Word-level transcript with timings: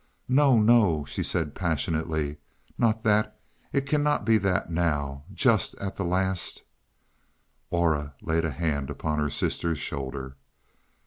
"No, 0.27 0.59
no," 0.59 1.05
she 1.05 1.21
said 1.21 1.53
passionately. 1.53 2.37
"Not 2.75 3.03
that; 3.03 3.39
it 3.71 3.85
cannot 3.85 4.25
be 4.25 4.39
that 4.39 4.71
now, 4.71 5.25
just 5.31 5.75
at 5.75 5.95
the 5.95 6.03
last" 6.03 6.63
Aura 7.69 8.15
laid 8.19 8.43
a 8.43 8.49
hand 8.49 8.89
upon 8.89 9.19
her 9.19 9.29
sister's 9.29 9.77
shoulder. 9.77 10.37